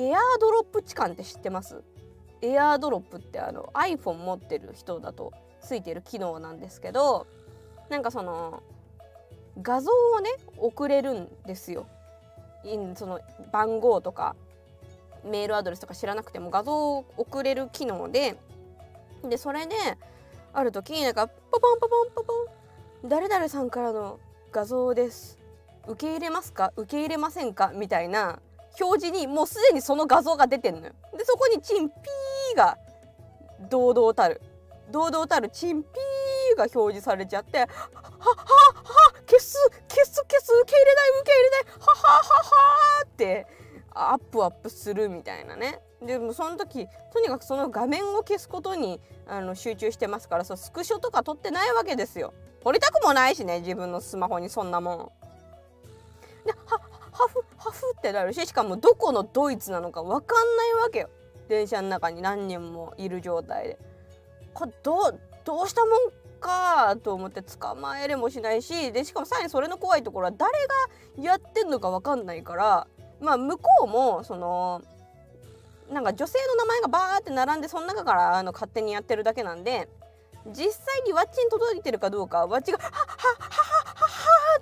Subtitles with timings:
[0.00, 1.82] エアードロップ置換って知ってます？
[2.40, 7.26] エアードロップってあの iPhone 持ってる人だとついてる機能なんですけど
[7.90, 8.62] なんかその
[9.60, 11.86] 画像をね送れるんですよ。
[12.94, 13.20] その
[13.52, 14.36] 番号とか
[15.22, 18.38] メールアドレスとか知らなくても画像を送れる機能で
[19.22, 19.74] でそれで
[20.54, 22.32] ある時になんかポポンポポンポポ
[23.04, 24.18] ン誰々さんからの
[24.50, 25.38] 画像です。
[25.86, 26.72] 受け入れますか？
[26.76, 27.72] 受け入れませんか？
[27.74, 28.40] みたいな
[28.78, 30.92] 表示にもうすでにその画像が出てんのよ。
[31.16, 32.78] でそこにチンピーが
[33.68, 34.40] 堂々たる
[34.90, 39.56] 堂々たるチンピーが表示されちゃってはははは消す
[39.88, 43.46] 消す消す受け入れない受け入れないははははって
[43.92, 52.32] アップアップするみたいなねでもその時とにかくその画面を消すことにあの集中してますからそうスクショとか撮ってないわけですよ
[52.64, 56.80] 撮りたくもないしね自分のスマホにそんなもんでは
[58.00, 61.10] ってなるししかもどこのドイツなのか分かんないわけよ。
[61.48, 63.78] 電車の中に何人もいる状態で。
[64.54, 65.90] これどうどうしたもん
[66.40, 70.50] かと思って捕まえれもしないしでしかもさらにそれの怖いところは誰
[71.18, 72.86] がやってんのか分かんないから
[73.20, 74.82] まあ向こうもその
[75.92, 79.88] なんか女性の名前がバーって並んでその中からあの勝手にやってるだけなんで
[80.46, 83.06] 実際にワッチに届いてるかどうかワッチが「はっはっ
[83.38, 83.59] は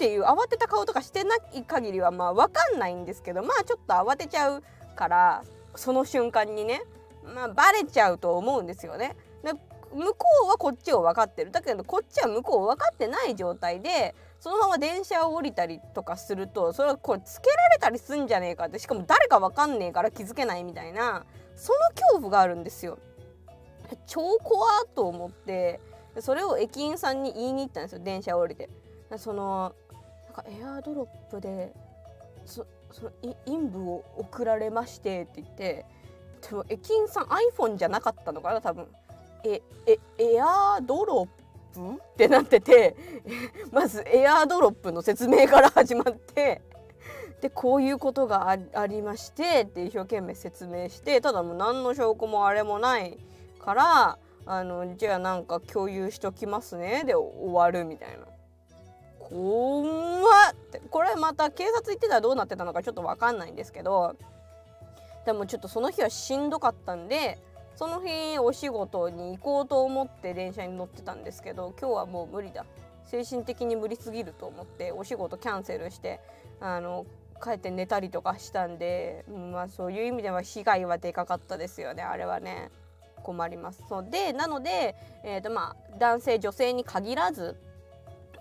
[0.00, 4.62] っ」ていう慌てた顔とかしてない限りはまあ分かんないんですけどまあちょっと慌てちゃう
[4.96, 5.44] から
[5.76, 6.82] その瞬間にね
[7.22, 9.14] まあバレちゃうと思うんですよね。
[9.44, 9.52] で
[9.92, 22.98] 向こうはこっちを分かってるだけどこっちは向こう分かってない状態でそのまま電車を降りたりとかするとそれはこれつけられたりすんじゃねえかってしかも誰か分かんねえから気づけないみたいなその恐怖があるんですよ。
[24.06, 25.80] 超怖と思って
[26.20, 28.70] それを駅員さんに言いに行ったんですよ電車降りて。
[29.16, 29.74] その
[30.30, 31.74] なんかエアドロップで
[32.46, 33.10] そその
[33.46, 35.84] 陰部を送られましてって言って
[36.48, 38.86] でも駅員さん iPhone じゃなかったのかな多分
[39.44, 41.40] ええエアードロップ？
[41.72, 42.96] ってなってて
[43.70, 46.62] まずエアードロップの説明から始まって
[47.40, 53.18] でこういうことがありましてって一生懸命説明してただもう何の証拠もあれもない
[53.60, 58.26] からあのじゃあなんか共有しときますねで終わるみたいな。
[59.30, 60.54] 怖っっ。
[60.70, 64.16] てこれまた警察行ってたらどうなってたのかちょっと分かんないんですけど
[65.26, 67.38] でもちょっとその日はしんどかったんで
[67.76, 72.64] その日お仕事に行こうと思って電車に乗ってたんですけど今日はもう無理だ。
[73.06, 76.20] 精神的に無理すぎると思ってお仕事キャンセルして
[76.60, 77.06] あの
[77.42, 82.02] 帰って寝たりとかしたんで、まあ、そういう意味では被害はでかかったですよね。
[82.02, 82.70] あれはね。
[83.22, 83.82] 困ります。
[83.88, 84.06] そう。
[84.08, 87.56] でなので、えーとまあ、男性女性に限らず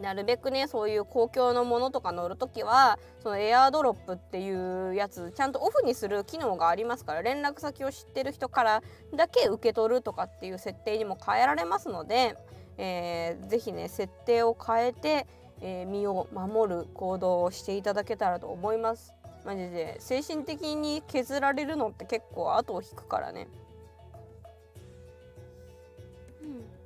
[0.00, 8.82] なるべくねそういう公共のものとか乗る時はそのエアードロップっていうやつちゃんとオフにする機能がありますから連絡先を知ってる人から
[9.14, 12.36] だけ受け取るとかっていう設定にも変えられますので、
[12.76, 15.26] えー、ぜひね設定を変えて、
[15.60, 19.14] えー、身を守る行動をしていただけたらと思います。
[19.44, 23.48] マジで精神的に削られるのって結構後を引くからね。
[26.42, 26.77] うん